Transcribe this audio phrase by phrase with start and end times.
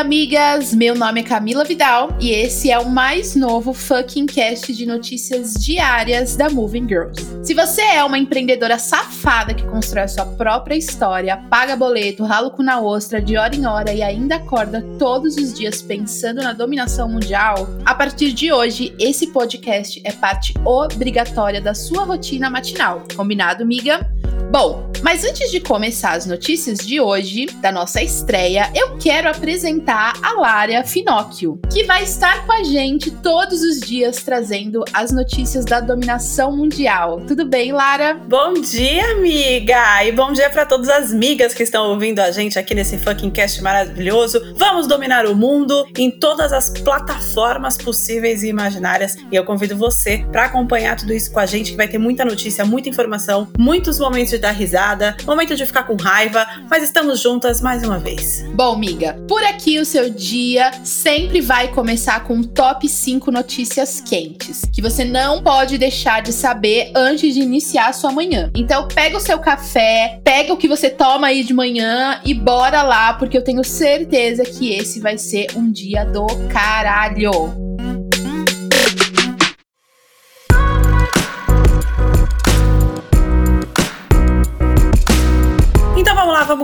[0.00, 0.72] amigas!
[0.72, 5.52] Meu nome é Camila Vidal e esse é o mais novo fucking cast de notícias
[5.52, 7.22] diárias da Moving Girls.
[7.44, 12.48] Se você é uma empreendedora safada que constrói a sua própria história, paga boleto, rala
[12.48, 16.40] o cu na ostra de hora em hora e ainda acorda todos os dias pensando
[16.40, 22.48] na dominação mundial, a partir de hoje, esse podcast é parte obrigatória da sua rotina
[22.48, 23.02] matinal.
[23.14, 24.10] Combinado, miga?
[24.50, 30.14] Bom, mas antes de começar as notícias de hoje, da nossa estreia, eu quero apresentar
[30.20, 35.64] a Lária Finóquio, que vai estar com a gente todos os dias trazendo as notícias
[35.64, 37.20] da dominação mundial.
[37.28, 38.14] Tudo bem, Lara?
[38.14, 40.04] Bom dia, amiga!
[40.04, 43.30] E bom dia para todas as migas que estão ouvindo a gente aqui nesse fucking
[43.30, 44.54] cast maravilhoso.
[44.56, 49.16] Vamos dominar o mundo em todas as plataformas possíveis e imaginárias.
[49.30, 52.24] E eu convido você para acompanhar tudo isso com a gente, que vai ter muita
[52.24, 57.20] notícia, muita informação, muitos momentos de dar risada, momento de ficar com raiva, mas estamos
[57.20, 58.44] juntas mais uma vez.
[58.54, 64.62] Bom, miga, por aqui o seu dia sempre vai começar com top 5 notícias quentes,
[64.72, 68.50] que você não pode deixar de saber antes de iniciar a sua manhã.
[68.54, 72.82] Então, pega o seu café, pega o que você toma aí de manhã e bora
[72.82, 77.69] lá, porque eu tenho certeza que esse vai ser um dia do caralho.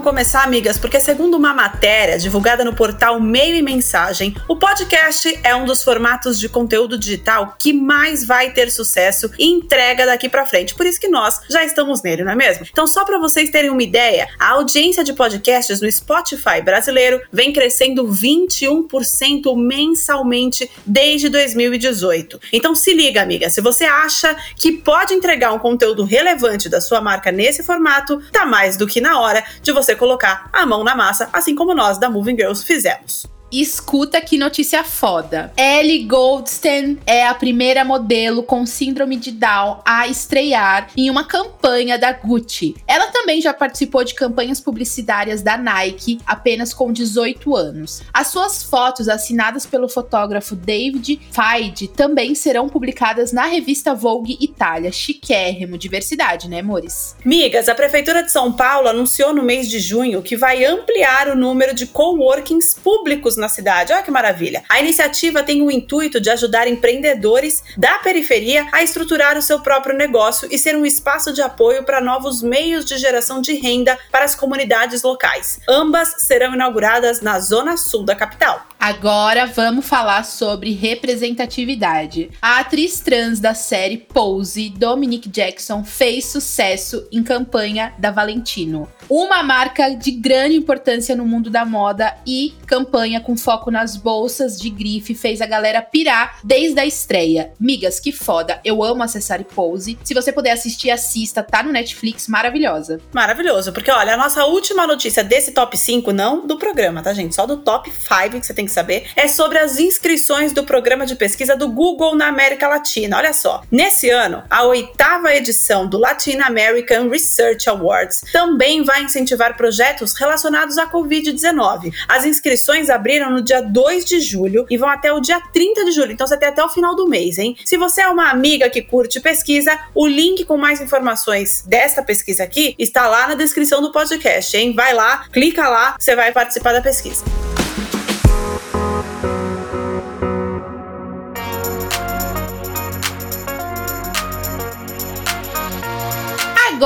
[0.07, 5.53] Começar, amigas, porque segundo uma matéria divulgada no portal Meio e Mensagem, o podcast é
[5.53, 10.47] um dos formatos de conteúdo digital que mais vai ter sucesso e entrega daqui para
[10.47, 10.77] frente.
[10.77, 12.65] Por isso que nós já estamos nele, não é mesmo?
[12.71, 17.53] Então, só para vocês terem uma ideia, a audiência de podcasts no Spotify brasileiro vem
[17.53, 22.39] crescendo 21% mensalmente desde 2018.
[22.53, 27.01] Então, se liga, amiga, se você acha que pode entregar um conteúdo relevante da sua
[27.01, 30.95] marca nesse formato, tá mais do que na hora de você colocar a mão na
[30.95, 33.27] massa, assim como nós da Moving Girls fizemos.
[33.51, 35.53] Escuta que notícia foda.
[35.57, 41.97] Ellie Goldstein é a primeira modelo com síndrome de Down a estrear em uma campanha
[41.97, 42.75] da Gucci.
[42.89, 48.03] Ela também já participou de campanhas publicitárias da Nike apenas com 18 anos.
[48.13, 54.91] As suas fotos assinadas pelo fotógrafo David Feid também serão publicadas na revista Vogue Itália.
[54.91, 57.15] Chiquérrimo, diversidade, né, amores?
[57.25, 61.37] Migas, a prefeitura de São Paulo anunciou no mês de junho que vai ampliar o
[61.37, 63.93] número de coworkings públicos na cidade.
[63.93, 64.63] Olha que maravilha.
[64.69, 69.97] A iniciativa tem o intuito de ajudar empreendedores da periferia a estruturar o seu próprio
[69.97, 74.25] negócio e ser um espaço de apoio para novos meios de geração de renda para
[74.25, 75.61] as comunidades locais.
[75.69, 78.67] Ambas serão inauguradas na zona sul da capital.
[78.79, 82.31] Agora vamos falar sobre representatividade.
[82.41, 89.43] A atriz trans da série Pose, Dominique Jackson, fez sucesso em campanha da Valentino, uma
[89.43, 94.71] marca de grande importância no mundo da moda e campanha com foco nas bolsas de
[94.71, 97.51] grife fez a galera pirar desde a estreia.
[97.59, 98.61] Migas, que foda.
[98.65, 99.99] Eu amo acessar Pose.
[100.05, 101.43] Se você puder assistir, assista.
[101.43, 103.01] Tá no Netflix, maravilhosa.
[103.13, 107.35] Maravilhoso, porque olha, a nossa última notícia desse top 5, não do programa, tá, gente?
[107.35, 111.05] Só do top 5 que você tem que saber, é sobre as inscrições do programa
[111.05, 113.17] de pesquisa do Google na América Latina.
[113.17, 113.63] Olha só.
[113.73, 120.79] Nesse ano, a oitava edição do Latin American Research Awards também vai incentivar projetos relacionados
[120.79, 121.93] à Covid-19.
[122.09, 125.85] As inscrições abriram abriram no dia 2 de julho e vão até o dia 30
[125.85, 126.13] de julho.
[126.13, 127.57] Então você tem até o final do mês, hein?
[127.65, 132.43] Se você é uma amiga que curte pesquisa, o link com mais informações desta pesquisa
[132.43, 134.75] aqui está lá na descrição do podcast, hein?
[134.75, 137.25] Vai lá, clica lá, você vai participar da pesquisa.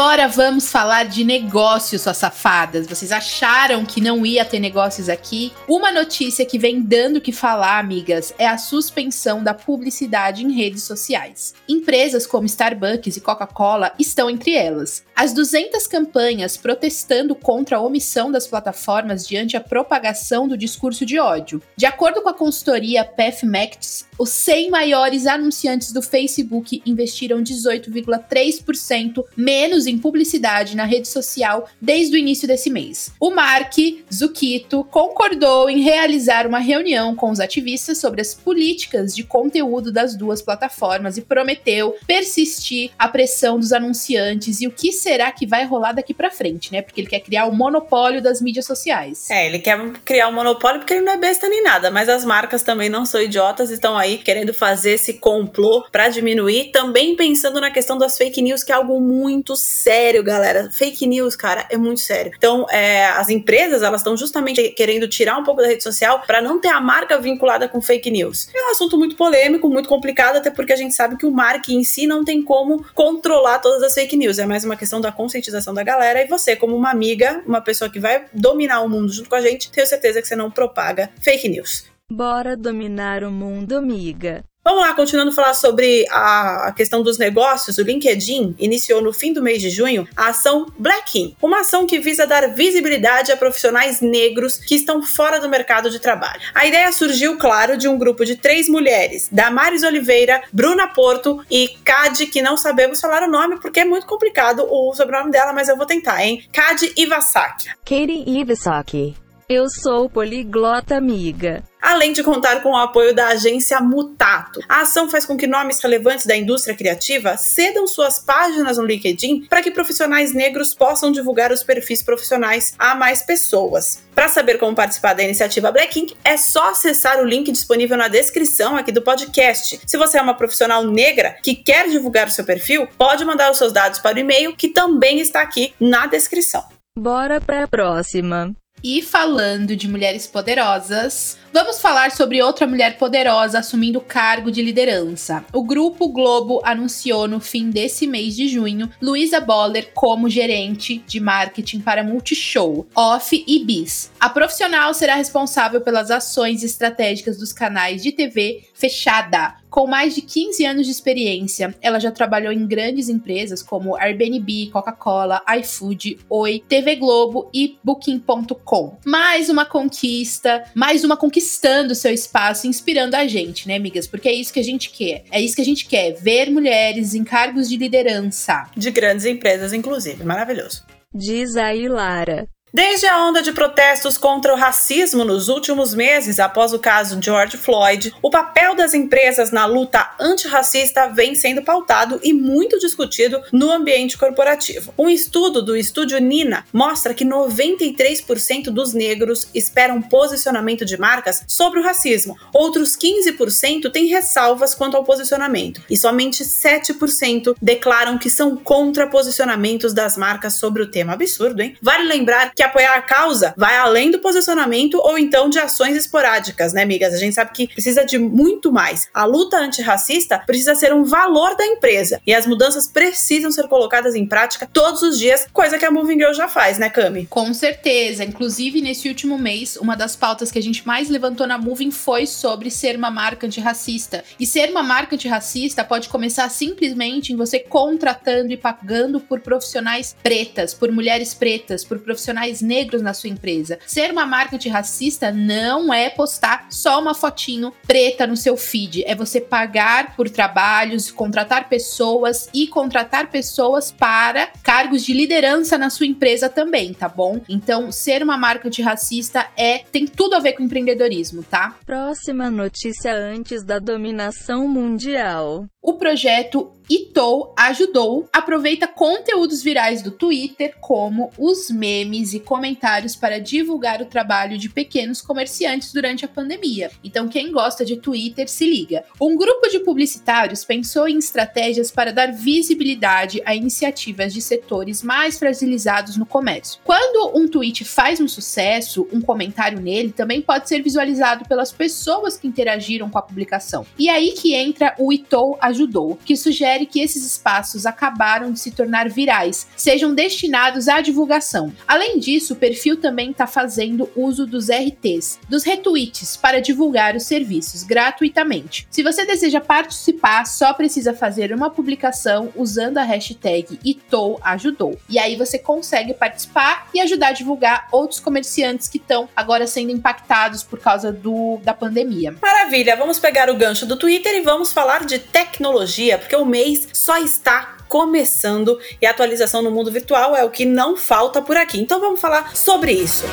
[0.01, 2.87] Agora vamos falar de negócios, suas safadas.
[2.87, 5.53] Vocês acharam que não ia ter negócios aqui?
[5.69, 10.53] Uma notícia que vem dando o que falar, amigas, é a suspensão da publicidade em
[10.53, 11.53] redes sociais.
[11.69, 15.05] Empresas como Starbucks e Coca-Cola estão entre elas.
[15.15, 21.19] As 200 campanhas protestando contra a omissão das plataformas diante a propagação do discurso de
[21.19, 21.63] ódio.
[21.77, 29.87] De acordo com a consultoria PathMax, os 100 maiores anunciantes do Facebook investiram 18,3% menos
[29.87, 33.13] em publicidade na rede social desde o início desse mês.
[33.19, 33.75] O Mark
[34.13, 40.17] Zucchito concordou em realizar uma reunião com os ativistas sobre as políticas de conteúdo das
[40.17, 45.65] duas plataformas e prometeu persistir a pressão dos anunciantes e o que será que vai
[45.65, 46.83] rolar daqui para frente, né?
[46.83, 49.31] Porque ele quer criar o monopólio das mídias sociais.
[49.31, 52.25] É, ele quer criar um monopólio porque ele não é besta nem nada, mas as
[52.25, 57.61] marcas também não são idiotas, estão aí querendo fazer esse complô para diminuir, também pensando
[57.61, 60.71] na questão das fake news, que é algo muito sério galera.
[60.71, 62.33] Fake news, cara, é muito sério.
[62.37, 66.41] Então, é, as empresas, elas estão justamente querendo tirar um pouco da rede social para
[66.41, 68.49] não ter a marca vinculada com fake news.
[68.55, 71.79] É um assunto muito polêmico, muito complicado, até porque a gente sabe que o marketing
[71.79, 74.39] em si não tem como controlar todas as fake news.
[74.39, 77.91] É mais uma questão da conscientização da galera e você, como uma amiga, uma pessoa
[77.91, 81.11] que vai dominar o mundo junto com a gente, tenho certeza que você não propaga
[81.21, 81.85] fake news.
[82.11, 84.43] Bora dominar o mundo, amiga.
[84.63, 89.33] Vamos lá, continuando a falar sobre a, questão dos negócios, o LinkedIn iniciou no fim
[89.33, 94.03] do mês de junho a ação Black uma ação que visa dar visibilidade a profissionais
[94.03, 96.43] negros que estão fora do mercado de trabalho.
[96.55, 101.69] A ideia surgiu, claro, de um grupo de três mulheres, Damares Oliveira, Bruna Porto e
[101.83, 105.71] Cade, que não sabemos falar o nome porque é muito complicado o sobrenome dela, mas
[105.71, 106.45] eu vou tentar, hein?
[106.53, 107.71] Cade Iwasaki.
[107.83, 109.30] Katie Iwasaki.
[109.53, 114.61] Eu sou poliglota amiga além de contar com o apoio da agência Mutato.
[114.69, 119.47] A ação faz com que nomes relevantes da indústria criativa cedam suas páginas no LinkedIn
[119.49, 124.05] para que profissionais negros possam divulgar os perfis profissionais a mais pessoas.
[124.15, 128.07] Para saber como participar da iniciativa Black Ink, é só acessar o link disponível na
[128.07, 129.81] descrição aqui do podcast.
[129.85, 133.59] Se você é uma profissional negra que quer divulgar o seu perfil, pode mandar os
[133.59, 136.63] seus dados para o e-mail que também está aqui na descrição.
[136.97, 138.55] Bora para a próxima.
[138.83, 145.45] E falando de mulheres poderosas, vamos falar sobre outra mulher poderosa assumindo cargo de liderança.
[145.53, 151.21] O Grupo Globo anunciou no fim desse mês de junho Luísa Boller como gerente de
[151.21, 154.11] marketing para Multishow, Off e Bis.
[154.19, 160.23] A profissional será responsável pelas ações estratégicas dos canais de TV fechada, com mais de
[160.23, 166.63] 15 anos de experiência, ela já trabalhou em grandes empresas como Airbnb, Coca-Cola, iFood, Oi,
[166.69, 168.99] TV Globo e Booking.com.
[169.07, 174.07] Mais uma conquista, mais uma conquistando seu espaço, inspirando a gente, né, amigas?
[174.07, 175.25] Porque é isso que a gente quer.
[175.31, 178.69] É isso que a gente quer, ver mulheres em cargos de liderança.
[178.77, 180.25] De grandes empresas, inclusive.
[180.25, 180.85] Maravilhoso.
[181.15, 182.49] Diz a Lara.
[182.73, 187.57] Desde a onda de protestos contra o racismo nos últimos meses, após o caso George
[187.57, 193.73] Floyd, o papel das empresas na luta antirracista vem sendo pautado e muito discutido no
[193.73, 194.95] ambiente corporativo.
[194.97, 201.81] Um estudo do estúdio Nina mostra que 93% dos negros esperam posicionamento de marcas sobre
[201.81, 208.55] o racismo, outros 15% têm ressalvas quanto ao posicionamento, e somente 7% declaram que são
[208.55, 211.15] contra posicionamentos das marcas sobre o tema.
[211.15, 211.77] Absurdo, hein?
[211.83, 216.75] Vale lembrar que apoiar a causa vai além do posicionamento ou então de ações esporádicas,
[216.75, 217.15] né, amigas?
[217.15, 219.09] A gente sabe que precisa de muito mais.
[219.15, 224.15] A luta antirracista precisa ser um valor da empresa e as mudanças precisam ser colocadas
[224.15, 227.27] em prática todos os dias, coisa que a Moving Girl já faz, né, Cami?
[227.31, 228.25] Com certeza.
[228.25, 232.27] Inclusive, nesse último mês, uma das pautas que a gente mais levantou na Moving foi
[232.27, 234.23] sobre ser uma marca antirracista.
[234.39, 240.15] E ser uma marca antirracista pode começar simplesmente em você contratando e pagando por profissionais
[240.23, 243.79] pretas, por mulheres pretas, por profissionais profissionais negros na sua empresa.
[243.87, 249.15] Ser uma marca antirracista não é postar só uma fotinho preta no seu feed, é
[249.15, 256.07] você pagar por trabalhos, contratar pessoas e contratar pessoas para cargos de liderança na sua
[256.07, 257.41] empresa também, tá bom?
[257.49, 261.77] Então, ser uma marca antirracista é tem tudo a ver com empreendedorismo, tá?
[261.87, 265.67] Próxima notícia antes da dominação mundial.
[265.83, 273.39] O projeto Itou ajudou aproveita conteúdos virais do Twitter, como os memes e comentários para
[273.39, 276.91] divulgar o trabalho de pequenos comerciantes durante a pandemia.
[277.05, 279.05] Então, quem gosta de Twitter, se liga.
[279.21, 285.39] Um grupo de publicitários pensou em estratégias para dar visibilidade a iniciativas de setores mais
[285.39, 286.81] fragilizados no comércio.
[286.83, 292.37] Quando um tweet faz um sucesso, um comentário nele também pode ser visualizado pelas pessoas
[292.37, 293.87] que interagiram com a publicação.
[293.97, 298.71] E aí que entra o Itou ajudou, que sugere que esses espaços acabaram de se
[298.71, 301.73] tornar virais, sejam destinados à divulgação.
[301.87, 307.25] Além disso, o perfil também está fazendo uso dos RTs, dos retweets, para divulgar os
[307.25, 308.87] serviços gratuitamente.
[308.91, 314.99] Se você deseja participar, só precisa fazer uma publicação usando a hashtag ITOUajudou.
[315.09, 319.91] E aí você consegue participar e ajudar a divulgar outros comerciantes que estão agora sendo
[319.91, 322.35] impactados por causa do, da pandemia.
[322.41, 326.70] Maravilha, vamos pegar o gancho do Twitter e vamos falar de tecnologia, porque o mês
[326.93, 331.81] só está começando e atualização no mundo virtual é o que não falta por aqui.
[331.81, 333.25] Então vamos falar sobre isso.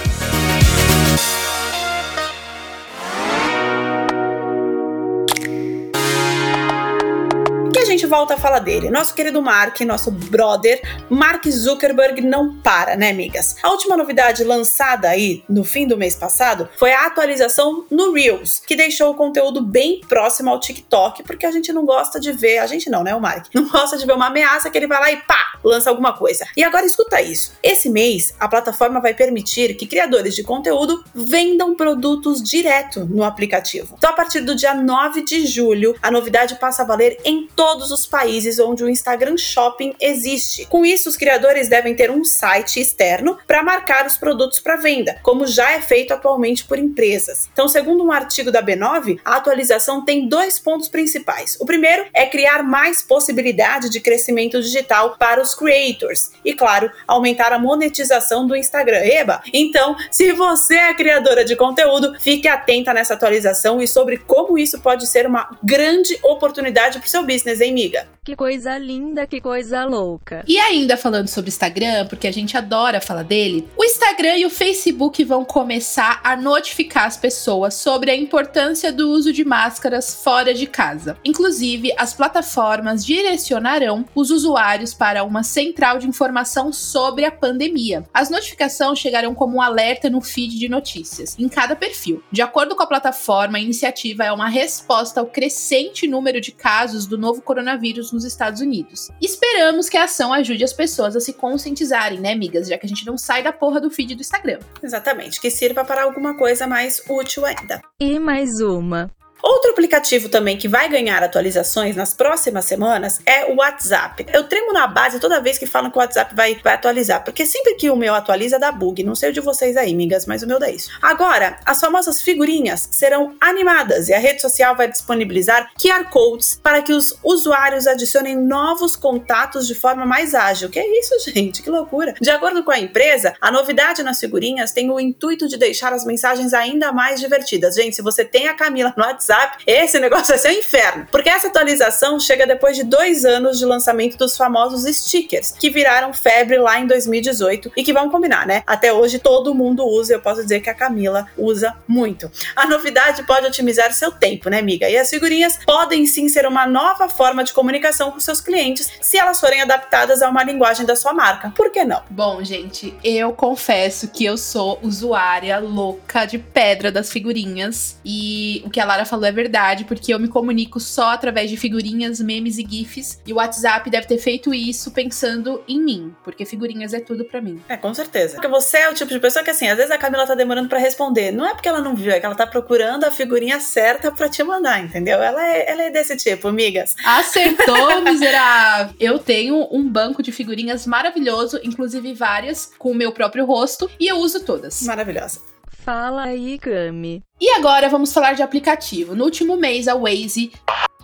[8.08, 8.90] Volta a falar dele.
[8.90, 13.56] Nosso querido Mark, nosso brother, Mark Zuckerberg não para, né, amigas?
[13.62, 18.62] A última novidade lançada aí no fim do mês passado foi a atualização no Reels,
[18.66, 22.60] que deixou o conteúdo bem próximo ao TikTok, porque a gente não gosta de ver,
[22.60, 23.48] a gente não, né, o Mark?
[23.54, 26.46] Não gosta de ver uma ameaça que ele vai lá e pá, lança alguma coisa.
[26.56, 27.54] E agora escuta isso.
[27.62, 33.96] Esse mês, a plataforma vai permitir que criadores de conteúdo vendam produtos direto no aplicativo.
[33.98, 37.92] Então, a partir do dia 9 de julho, a novidade passa a valer em todos
[37.92, 40.66] os países onde o Instagram Shopping existe.
[40.66, 45.20] Com isso, os criadores devem ter um site externo para marcar os produtos para venda,
[45.24, 47.50] como já é feito atualmente por empresas.
[47.52, 51.58] Então, segundo um artigo da B9, a atualização tem dois pontos principais.
[51.60, 57.54] O primeiro é criar mais possibilidade de crescimento digital para os creators e, claro, aumentar
[57.54, 59.00] a monetização do Instagram.
[59.00, 59.42] Eba!
[59.54, 64.80] Então, se você é criadora de conteúdo, fique atenta nessa atualização e sobre como isso
[64.80, 68.08] pode ser uma grande oportunidade para o seu business, hein, miga?
[68.24, 70.44] Que coisa linda, que coisa louca.
[70.46, 74.50] E ainda falando sobre Instagram, porque a gente adora falar dele, o Instagram e o
[74.50, 80.54] Facebook vão começar a notificar as pessoas sobre a importância do uso de máscaras fora
[80.54, 81.18] de casa.
[81.24, 88.04] Inclusive, as plataformas direcionarão os usuários para uma central de informação sobre a pandemia.
[88.14, 92.22] As notificações chegarão como um alerta no feed de notícias, em cada perfil.
[92.30, 97.06] De acordo com a plataforma, a iniciativa é uma resposta ao crescente número de casos
[97.06, 97.77] do novo coronavírus
[98.12, 99.10] nos Estados Unidos.
[99.22, 102.68] Esperamos que a ação ajude as pessoas a se conscientizarem, né, amigas?
[102.68, 104.60] Já que a gente não sai da porra do feed do Instagram.
[104.82, 107.82] Exatamente, que sirva para alguma coisa mais útil ainda.
[108.00, 109.12] E mais uma.
[109.42, 114.26] Outro aplicativo também que vai ganhar atualizações nas próximas semanas é o WhatsApp.
[114.34, 117.46] Eu tremo na base toda vez que falam que o WhatsApp vai, vai atualizar, porque
[117.46, 119.04] sempre que o meu atualiza dá bug.
[119.04, 120.90] Não sei o de vocês aí, migas, mas o meu dá isso.
[121.02, 126.82] Agora, as famosas figurinhas serão animadas e a rede social vai disponibilizar QR Codes para
[126.82, 130.70] que os usuários adicionem novos contatos de forma mais ágil.
[130.70, 131.62] Que é isso, gente?
[131.62, 132.16] Que loucura!
[132.20, 136.06] De acordo com a empresa, a novidade nas figurinhas tem o intuito de deixar as
[136.06, 137.76] mensagens ainda mais divertidas.
[137.76, 141.08] Gente, se você tem a Camila no WhatsApp, WhatsApp, esse negócio vai ser um inferno.
[141.12, 146.14] Porque essa atualização chega depois de dois anos de lançamento dos famosos stickers, que viraram
[146.14, 148.64] febre lá em 2018 e que vão combinar, né?
[148.66, 152.32] Até hoje todo mundo usa, eu posso dizer que a Camila usa muito.
[152.56, 154.90] A novidade pode otimizar seu tempo, né, amiga?
[154.90, 159.18] E as figurinhas podem sim ser uma nova forma de comunicação com seus clientes se
[159.18, 161.52] elas forem adaptadas a uma linguagem da sua marca.
[161.56, 162.02] Por que não?
[162.10, 168.70] Bom, gente, eu confesso que eu sou usuária louca de pedra das figurinhas e o
[168.70, 172.20] que a Lara falou falou é verdade, porque eu me comunico só através de figurinhas,
[172.20, 173.20] memes e GIFs.
[173.26, 177.42] E o WhatsApp deve ter feito isso pensando em mim, porque figurinhas é tudo para
[177.42, 177.60] mim.
[177.68, 178.36] É, com certeza.
[178.36, 180.70] Porque você é o tipo de pessoa que, assim, às vezes a Camila tá demorando
[180.70, 181.32] para responder.
[181.32, 184.30] Não é porque ela não viu, é que ela tá procurando a figurinha certa para
[184.30, 185.22] te mandar, entendeu?
[185.22, 186.96] Ela é, ela é desse tipo, amigas.
[187.04, 188.96] Acertou, miserável!
[189.00, 194.08] Eu tenho um banco de figurinhas maravilhoso, inclusive várias, com o meu próprio rosto, e
[194.08, 194.84] eu uso todas.
[194.84, 195.57] Maravilhosa.
[195.88, 197.24] Fala aí, Gami.
[197.40, 199.16] E agora vamos falar de aplicativo.
[199.16, 200.52] No último mês, a Waze.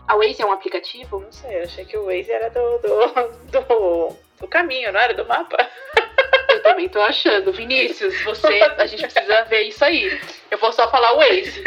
[0.06, 1.22] A Waze é um aplicativo?
[1.22, 5.14] Não sei, eu achei que o Waze era do, do, do, do caminho, não era
[5.14, 5.56] do mapa?
[6.50, 7.54] Eu também tô achando.
[7.54, 10.20] Vinícius, você, a gente precisa ver isso aí.
[10.54, 11.64] Eu vou só falar Waze.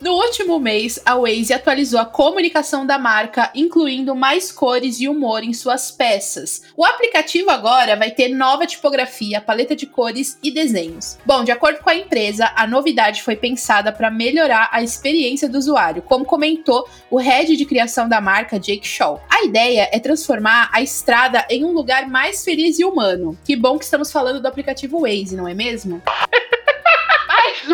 [0.00, 5.44] No último mês, a Waze atualizou a comunicação da marca, incluindo mais cores e humor
[5.44, 6.62] em suas peças.
[6.74, 11.18] O aplicativo agora vai ter nova tipografia, paleta de cores e desenhos.
[11.26, 15.58] Bom, de acordo com a empresa, a novidade foi pensada para melhorar a experiência do
[15.58, 19.22] usuário, como comentou o head de criação da marca, Jake Shaw.
[19.28, 23.38] A ideia é transformar a estrada em um lugar mais feliz e humano.
[23.44, 26.00] Que bom que estamos falando do aplicativo Waze, não é mesmo?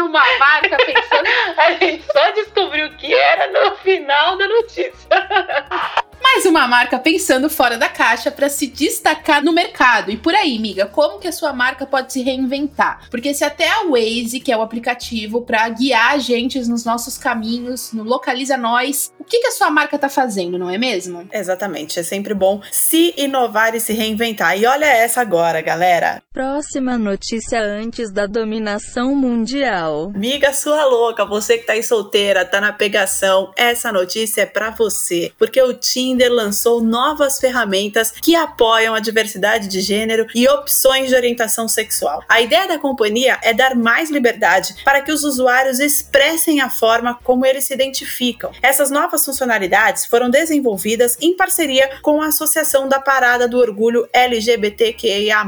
[0.08, 1.28] uma marca pensando.
[1.56, 5.08] A gente só descobriu que era no final da notícia.
[6.30, 10.10] Mais uma marca pensando fora da caixa para se destacar no mercado.
[10.10, 13.08] E por aí, miga, como que a sua marca pode se reinventar?
[13.10, 17.16] Porque se até a Waze, que é o aplicativo para guiar a gente nos nossos
[17.16, 21.26] caminhos, no Localiza Nós, o que, que a sua marca tá fazendo, não é mesmo?
[21.32, 24.56] Exatamente, é sempre bom se inovar e se reinventar.
[24.56, 26.22] E olha essa agora, galera.
[26.32, 30.12] Próxima notícia antes da dominação mundial.
[30.14, 34.70] Miga sua louca, você que tá aí solteira, tá na pegação, essa notícia é para
[34.70, 40.48] você, porque o Tinder Tinder lançou novas ferramentas que apoiam a diversidade de gênero e
[40.48, 42.24] opções de orientação sexual.
[42.28, 47.16] A ideia da companhia é dar mais liberdade para que os usuários expressem a forma
[47.22, 48.50] como eles se identificam.
[48.60, 55.44] Essas novas funcionalidades foram desenvolvidas em parceria com a Associação da Parada do Orgulho LGBTQIA+,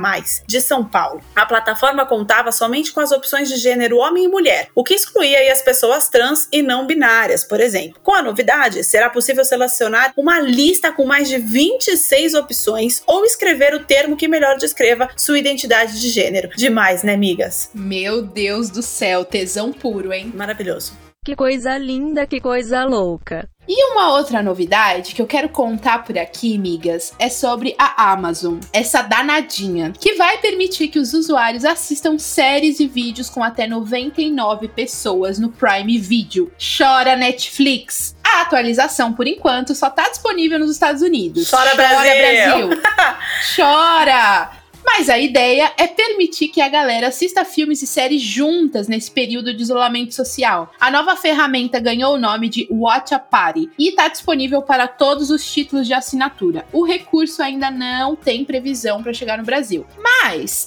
[0.47, 1.21] de São Paulo.
[1.35, 5.53] A plataforma contava somente com as opções de gênero homem e mulher, o que excluía
[5.53, 7.99] as pessoas trans e não binárias, por exemplo.
[8.05, 10.60] Com a novidade, será possível selecionar uma lista
[10.97, 16.09] com mais de 26 opções ou escrever o termo que melhor descreva sua identidade de
[16.09, 16.50] gênero.
[16.57, 17.71] Demais, né, amigas?
[17.75, 20.33] Meu Deus do céu, tesão puro, hein?
[20.35, 20.93] Maravilhoso.
[21.25, 23.49] Que coisa linda, que coisa louca.
[23.69, 28.59] E uma outra novidade que eu quero contar por aqui, migas, é sobre a Amazon,
[28.73, 34.69] essa danadinha, que vai permitir que os usuários assistam séries e vídeos com até 99
[34.69, 36.50] pessoas no Prime Video.
[36.59, 38.17] Chora Netflix!
[38.50, 41.49] A atualização, por enquanto, só tá disponível nos Estados Unidos.
[41.49, 42.69] Chora, Brasil!
[42.69, 42.83] Brasil.
[43.54, 44.61] Chora!
[44.85, 49.54] Mas a ideia é permitir que a galera assista filmes e séries juntas nesse período
[49.54, 50.73] de isolamento social.
[50.80, 55.30] A nova ferramenta ganhou o nome de Watch a Party e está disponível para todos
[55.30, 56.66] os títulos de assinatura.
[56.73, 59.87] O recurso ainda não tem previsão para chegar no Brasil.
[59.97, 60.20] Mas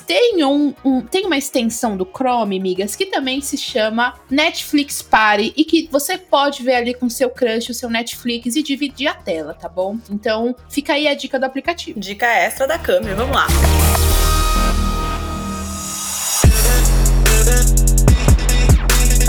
[0.05, 5.53] tem, um, um, tem uma extensão do Chrome, migas, que também se chama Netflix Party
[5.55, 9.13] e que você pode ver ali com seu crush o seu Netflix e dividir a
[9.13, 9.97] tela, tá bom?
[10.09, 11.99] Então fica aí a dica do aplicativo.
[11.99, 13.47] Dica extra da câmera, vamos lá.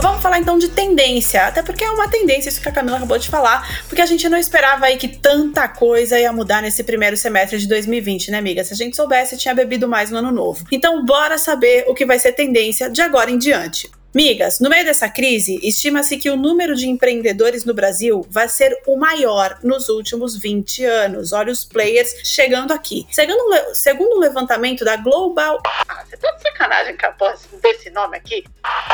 [0.04, 3.16] Vamos falar então de tendência, até porque é uma tendência isso que a Camila acabou
[3.16, 7.16] de falar, porque a gente não esperava aí que tanta coisa ia mudar nesse primeiro
[7.16, 8.62] semestre de 2020, né, amiga?
[8.62, 10.62] Se a gente soubesse, tinha bebido mais no ano novo.
[10.70, 13.90] Então, bora saber o que vai ser tendência de agora em diante.
[14.14, 18.78] Migas, no meio dessa crise, estima-se que o número de empreendedores no Brasil vai ser
[18.86, 21.32] o maior nos últimos 20 anos.
[21.32, 23.08] Olha os players chegando aqui.
[23.10, 25.60] Segundo, segundo o levantamento da Global.
[25.66, 28.44] Ah, você tá de sacanagem a desse nome aqui?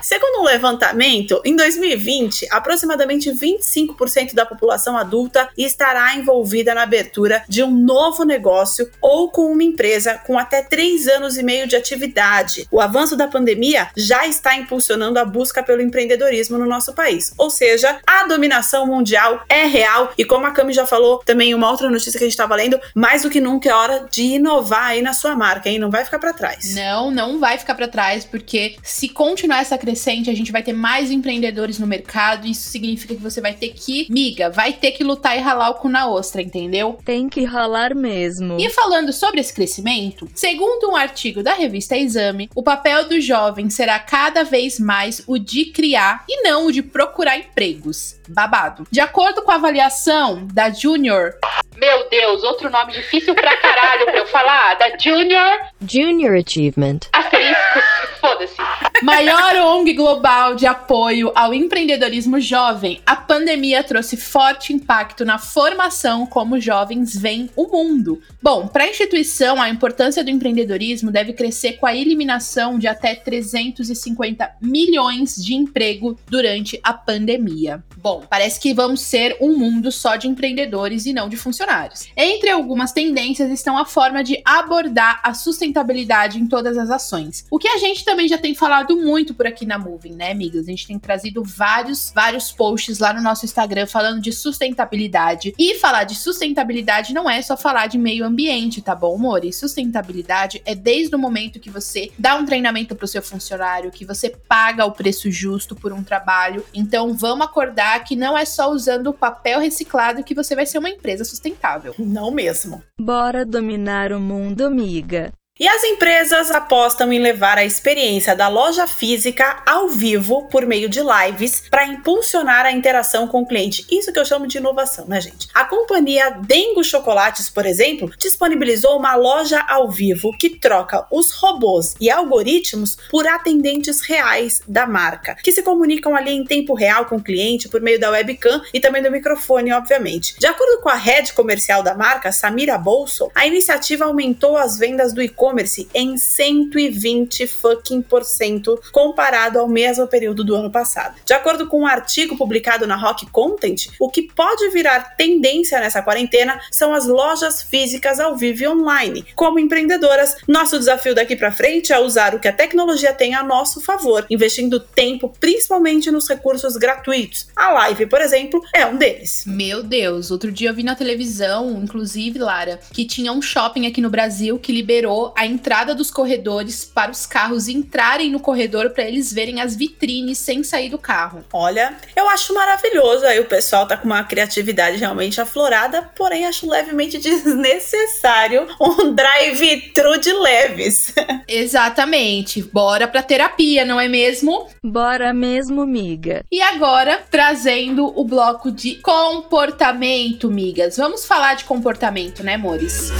[0.03, 7.62] Segundo um levantamento, em 2020, aproximadamente 25% da população adulta estará envolvida na abertura de
[7.62, 12.67] um novo negócio ou com uma empresa com até 3 anos e meio de atividade.
[12.71, 17.33] O avanço da pandemia já está impulsionando a busca pelo empreendedorismo no nosso país.
[17.37, 21.71] Ou seja, a dominação mundial é real e como a Cami já falou, também uma
[21.71, 24.88] outra notícia que a gente estava lendo, mais do que nunca é hora de inovar
[24.88, 25.79] aí na sua marca, hein?
[25.79, 26.75] Não vai ficar para trás.
[26.75, 30.73] Não, não vai ficar para trás, porque se continuar essa crescente, a gente vai ter
[30.73, 34.93] mais empreendedores no mercado, e isso significa que você vai ter que, miga, vai ter
[34.93, 36.99] que lutar e ralar o cu na ostra, entendeu?
[37.05, 38.59] Tem que ralar mesmo.
[38.61, 43.70] E falando sobre esse crescimento, segundo um artigo da revista Exame, o papel do jovem
[43.70, 48.19] será cada vez mais mais o de criar e não o de procurar empregos.
[48.31, 48.87] Babado.
[48.90, 51.35] De acordo com a avaliação da Junior.
[51.77, 54.75] Meu Deus, outro nome difícil pra caralho pra eu falar.
[54.75, 55.61] Da Junior.
[55.81, 57.01] Junior Achievement.
[57.12, 57.81] Asterisco,
[58.21, 58.57] foda-se.
[59.03, 66.27] Maior ONG global de apoio ao empreendedorismo jovem, a pandemia trouxe forte impacto na formação
[66.27, 68.21] como jovens veem o mundo.
[68.43, 73.14] Bom, para a instituição, a importância do empreendedorismo deve crescer com a eliminação de até
[73.14, 77.83] 350 milhões de emprego durante a pandemia.
[77.97, 82.06] Bom, parece que vamos ser um mundo só de empreendedores e não de funcionários.
[82.16, 87.44] Entre algumas tendências estão a forma de abordar a sustentabilidade em todas as ações.
[87.50, 90.66] O que a gente também já tem falado muito por aqui na Moving, né, amigas?
[90.66, 95.54] A gente tem trazido vários, vários posts lá no nosso Instagram falando de sustentabilidade.
[95.59, 99.44] E falar de sustentabilidade não é só falar de meio ambiente, tá bom, amor?
[99.44, 104.04] E sustentabilidade é desde o momento que você dá um treinamento pro seu funcionário, que
[104.04, 106.64] você paga o preço justo por um trabalho.
[106.74, 110.79] Então, vamos acordar que não é só usando o papel reciclado que você vai ser
[110.79, 111.94] uma empresa sustentável.
[111.96, 112.83] Não mesmo.
[113.01, 115.33] Bora dominar o mundo, amiga.
[115.61, 120.88] E as empresas apostam em levar a experiência da loja física ao vivo por meio
[120.88, 123.85] de lives para impulsionar a interação com o cliente.
[123.90, 125.49] Isso que eu chamo de inovação, né, gente?
[125.53, 131.94] A companhia Dengo Chocolates, por exemplo, disponibilizou uma loja ao vivo que troca os robôs
[132.01, 137.16] e algoritmos por atendentes reais da marca, que se comunicam ali em tempo real com
[137.16, 140.38] o cliente por meio da webcam e também do microfone, obviamente.
[140.38, 145.12] De acordo com a rede comercial da marca, Samira Bolso, a iniciativa aumentou as vendas
[145.12, 151.17] do e-commerce e-commerce em 120 fucking por cento comparado ao mesmo período do ano passado.
[151.25, 156.03] De acordo com um artigo publicado na Rock Content, o que pode virar tendência nessa
[156.03, 159.25] quarentena são as lojas físicas ao vivo e online.
[159.35, 163.43] Como empreendedoras, nosso desafio daqui para frente é usar o que a tecnologia tem a
[163.43, 167.49] nosso favor, investindo tempo principalmente nos recursos gratuitos.
[167.57, 169.45] A live, por exemplo, é um deles.
[169.47, 174.01] Meu Deus, outro dia eu vi na televisão, inclusive, Lara, que tinha um shopping aqui
[174.01, 179.05] no Brasil que liberou a entrada dos corredores para os carros entrarem no corredor para
[179.05, 181.42] eles verem as vitrines sem sair do carro.
[181.50, 183.24] Olha, eu acho maravilhoso.
[183.24, 190.20] Aí o pessoal tá com uma criatividade realmente aflorada, porém acho levemente desnecessário um drive-thru
[190.20, 191.14] de leves.
[191.48, 192.62] Exatamente.
[192.62, 194.68] Bora pra terapia, não é mesmo?
[194.85, 196.44] Bora mesmo, miga.
[196.53, 200.98] E agora, trazendo o bloco de comportamento, migas.
[200.98, 203.11] Vamos falar de comportamento, né, amores?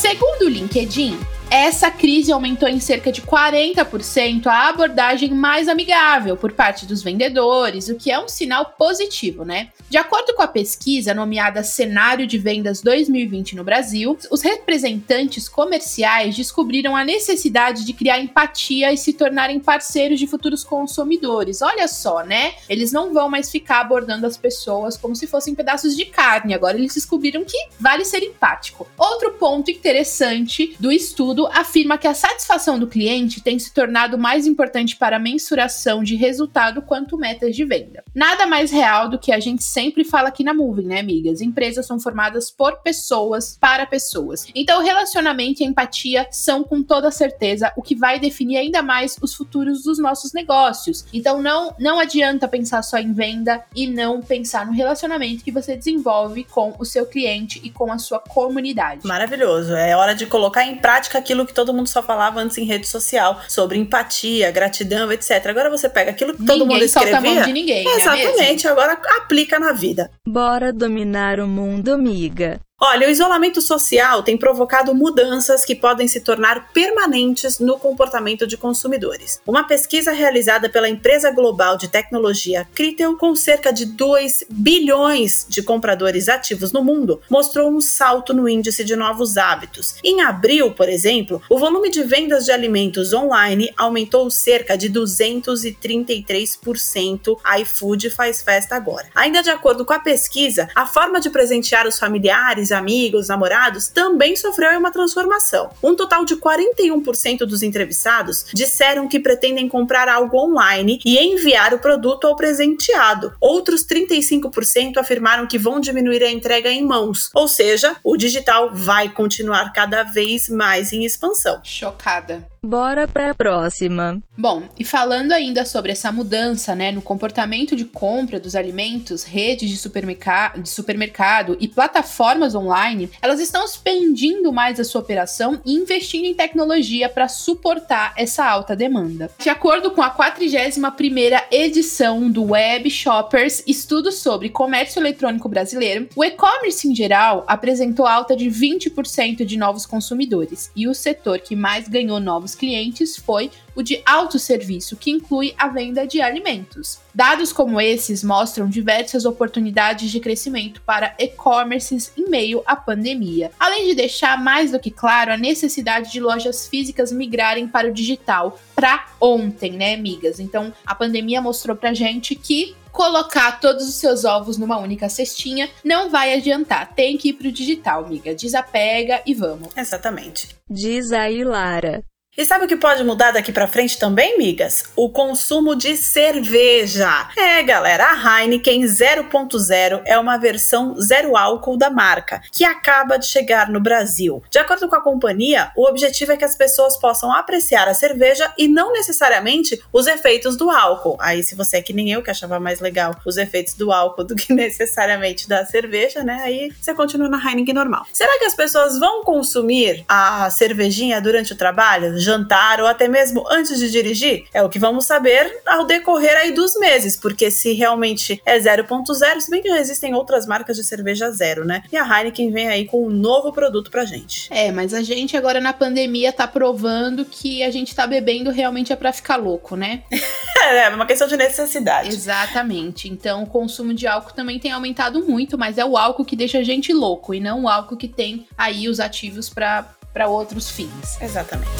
[0.00, 1.14] Segundo o LinkedIn,
[1.50, 7.88] essa crise aumentou em cerca de 40% a abordagem mais amigável por parte dos vendedores,
[7.88, 9.70] o que é um sinal positivo, né?
[9.88, 16.36] De acordo com a pesquisa nomeada Cenário de Vendas 2020 no Brasil, os representantes comerciais
[16.36, 21.62] descobriram a necessidade de criar empatia e se tornarem parceiros de futuros consumidores.
[21.62, 22.54] Olha só, né?
[22.68, 26.54] Eles não vão mais ficar abordando as pessoas como se fossem pedaços de carne.
[26.54, 28.86] Agora eles descobriram que vale ser empático.
[28.96, 34.18] Outro ponto interessante do estudo estudo afirma que a satisfação do cliente tem se tornado
[34.18, 38.02] mais importante para a mensuração de resultado quanto metas de venda.
[38.14, 41.40] Nada mais real do que a gente sempre fala aqui na Moving, né, amigas?
[41.40, 44.46] Empresas são formadas por pessoas para pessoas.
[44.54, 49.34] Então, relacionamento e empatia são com toda certeza o que vai definir ainda mais os
[49.34, 51.04] futuros dos nossos negócios.
[51.12, 55.76] Então, não não adianta pensar só em venda e não pensar no relacionamento que você
[55.76, 59.06] desenvolve com o seu cliente e com a sua comunidade.
[59.06, 59.74] Maravilhoso.
[59.74, 62.88] É hora de colocar em prática aquilo que todo mundo só falava antes em rede
[62.88, 65.46] social, sobre empatia, gratidão, etc.
[65.46, 67.12] Agora você pega aquilo que todo ninguém mundo escrevia.
[67.12, 68.70] solta a mão de ninguém, é Exatamente, mesmo?
[68.70, 70.10] agora aplica na vida.
[70.26, 72.58] Bora dominar o mundo, miga.
[72.82, 78.56] Olha, o isolamento social tem provocado mudanças que podem se tornar permanentes no comportamento de
[78.56, 79.38] consumidores.
[79.46, 85.62] Uma pesquisa realizada pela empresa global de tecnologia Critel, com cerca de 2 bilhões de
[85.62, 89.96] compradores ativos no mundo, mostrou um salto no índice de novos hábitos.
[90.02, 97.36] Em abril, por exemplo, o volume de vendas de alimentos online aumentou cerca de 233%.
[97.44, 99.08] A iFood faz festa agora.
[99.14, 104.36] Ainda de acordo com a pesquisa, a forma de presentear os familiares amigos, namorados, também
[104.36, 105.70] sofreu uma transformação.
[105.82, 111.78] Um total de 41% dos entrevistados disseram que pretendem comprar algo online e enviar o
[111.78, 113.32] produto ao presenteado.
[113.40, 119.08] Outros 35% afirmaram que vão diminuir a entrega em mãos, ou seja, o digital vai
[119.08, 121.60] continuar cada vez mais em expansão.
[121.62, 122.49] Chocada.
[122.62, 124.22] Bora pra próxima.
[124.36, 129.70] Bom, e falando ainda sobre essa mudança né, no comportamento de compra dos alimentos, redes
[129.70, 135.72] de, supermerca de supermercado e plataformas online, elas estão expandindo mais a sua operação e
[135.72, 139.30] investindo em tecnologia para suportar essa alta demanda.
[139.38, 146.22] De acordo com a 41ª edição do Web Shoppers, estudo sobre comércio eletrônico brasileiro, o
[146.22, 151.88] e-commerce em geral apresentou alta de 20% de novos consumidores, e o setor que mais
[151.88, 156.98] ganhou novos clientes foi o de autosserviço, que inclui a venda de alimentos.
[157.14, 163.86] Dados como esses mostram diversas oportunidades de crescimento para e-commerces em meio à pandemia, além
[163.86, 168.58] de deixar mais do que claro a necessidade de lojas físicas migrarem para o digital
[168.74, 170.40] para ontem, né, amigas?
[170.40, 175.70] Então, a pandemia mostrou pra gente que colocar todos os seus ovos numa única cestinha
[175.84, 176.92] não vai adiantar.
[176.94, 178.34] Tem que ir pro digital, amiga.
[178.34, 179.68] Desapega e vamos.
[179.76, 180.48] Exatamente.
[180.68, 182.02] Diz aí, Lara.
[182.36, 184.84] E sabe o que pode mudar daqui para frente também, migas?
[184.94, 187.28] O consumo de cerveja.
[187.36, 193.26] É, galera, a Heineken 0.0 é uma versão zero álcool da marca, que acaba de
[193.26, 194.44] chegar no Brasil.
[194.48, 198.54] De acordo com a companhia, o objetivo é que as pessoas possam apreciar a cerveja
[198.56, 201.16] e não necessariamente os efeitos do álcool.
[201.18, 204.22] Aí, se você é que nem eu, que achava mais legal os efeitos do álcool
[204.22, 206.40] do que necessariamente da cerveja, né?
[206.44, 208.06] Aí você continua na Heineken normal.
[208.12, 212.19] Será que as pessoas vão consumir a cervejinha durante o trabalho?
[212.20, 214.44] Jantar ou até mesmo antes de dirigir?
[214.52, 219.40] É o que vamos saber ao decorrer aí dos meses, porque se realmente é 0.0,
[219.40, 221.82] se bem que já existem outras marcas de cerveja zero, né?
[221.90, 224.52] E a Heineken vem aí com um novo produto pra gente.
[224.52, 228.92] É, mas a gente agora na pandemia tá provando que a gente tá bebendo realmente
[228.92, 230.02] é pra ficar louco, né?
[230.62, 232.10] É, é uma questão de necessidade.
[232.10, 233.08] Exatamente.
[233.08, 236.58] Então o consumo de álcool também tem aumentado muito, mas é o álcool que deixa
[236.58, 240.70] a gente louco e não o álcool que tem aí os ativos pra para outros
[240.70, 241.20] fins.
[241.20, 241.70] Exatamente.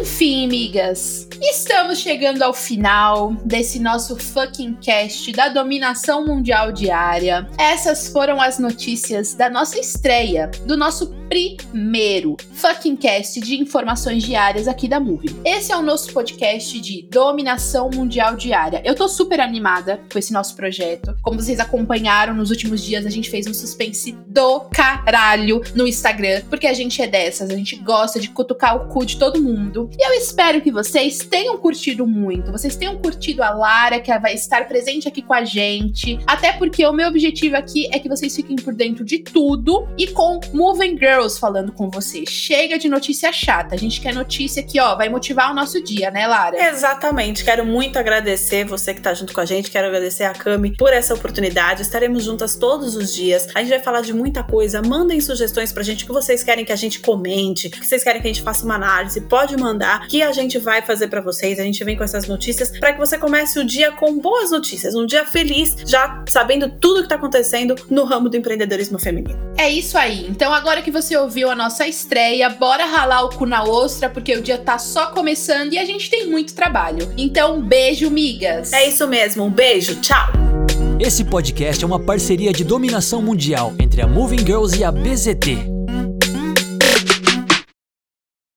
[0.00, 1.28] Enfim, amigas.
[1.48, 7.48] Estamos chegando ao final desse nosso fucking cast da dominação mundial diária.
[7.56, 14.66] Essas foram as notícias da nossa estreia, do nosso primeiro fucking cast de informações diárias
[14.66, 15.36] aqui da Movie.
[15.44, 18.82] Esse é o nosso podcast de dominação mundial diária.
[18.84, 21.16] Eu tô super animada com esse nosso projeto.
[21.22, 26.42] Como vocês acompanharam nos últimos dias, a gente fez um suspense do caralho no Instagram,
[26.48, 29.90] porque a gente é dessas, a gente gosta de cutucar o cu de todo mundo.
[29.98, 34.34] E eu espero que vocês tenham curtido muito, vocês tenham curtido a Lara, que vai
[34.34, 36.18] estar presente aqui com a gente.
[36.26, 40.08] Até porque o meu objetivo aqui é que vocês fiquem por dentro de tudo e
[40.08, 42.24] com Moving Girl Girls falando com você.
[42.26, 43.74] Chega de notícia chata.
[43.74, 46.56] A gente quer notícia que, ó, vai motivar o nosso dia, né, Lara?
[46.68, 47.44] Exatamente.
[47.44, 49.70] Quero muito agradecer você que tá junto com a gente.
[49.70, 51.82] Quero agradecer a Cami por essa oportunidade.
[51.82, 53.48] Estaremos juntas todos os dias.
[53.54, 54.82] A gente vai falar de muita coisa.
[54.82, 58.28] Mandem sugestões pra gente que vocês querem que a gente comente, que vocês querem que
[58.28, 59.20] a gente faça uma análise.
[59.22, 61.58] Pode mandar que a gente vai fazer para vocês.
[61.58, 64.94] A gente vem com essas notícias para que você comece o dia com boas notícias,
[64.94, 69.38] um dia feliz, já sabendo tudo que tá acontecendo no ramo do empreendedorismo feminino.
[69.58, 70.26] É isso aí.
[70.28, 74.34] Então agora que você ouviu a nossa estreia, bora ralar o cu na ostra, porque
[74.34, 77.12] o dia tá só começando e a gente tem muito trabalho.
[77.18, 78.72] Então, um beijo, migas!
[78.72, 80.32] É isso mesmo, um beijo, tchau!
[80.98, 85.75] Esse podcast é uma parceria de dominação mundial entre a Moving Girls e a BZT.